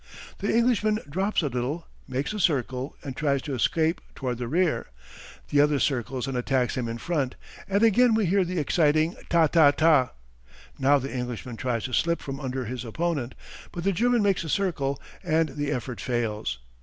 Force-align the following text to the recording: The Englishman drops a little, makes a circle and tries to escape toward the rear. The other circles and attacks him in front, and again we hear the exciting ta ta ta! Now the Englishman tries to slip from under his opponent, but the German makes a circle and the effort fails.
The 0.39 0.51
Englishman 0.51 0.97
drops 1.07 1.43
a 1.43 1.47
little, 1.47 1.85
makes 2.07 2.33
a 2.33 2.39
circle 2.39 2.97
and 3.03 3.15
tries 3.15 3.39
to 3.43 3.53
escape 3.53 4.01
toward 4.15 4.39
the 4.39 4.47
rear. 4.47 4.87
The 5.49 5.61
other 5.61 5.77
circles 5.77 6.25
and 6.25 6.35
attacks 6.35 6.75
him 6.75 6.87
in 6.87 6.97
front, 6.97 7.35
and 7.69 7.83
again 7.83 8.15
we 8.15 8.25
hear 8.25 8.43
the 8.43 8.57
exciting 8.57 9.15
ta 9.29 9.45
ta 9.45 9.69
ta! 9.69 10.13
Now 10.79 10.97
the 10.97 11.13
Englishman 11.15 11.55
tries 11.55 11.83
to 11.83 11.93
slip 11.93 12.19
from 12.19 12.39
under 12.39 12.65
his 12.65 12.83
opponent, 12.83 13.35
but 13.71 13.83
the 13.83 13.91
German 13.91 14.23
makes 14.23 14.43
a 14.43 14.49
circle 14.49 14.99
and 15.23 15.49
the 15.49 15.69
effort 15.71 16.01
fails. 16.01 16.57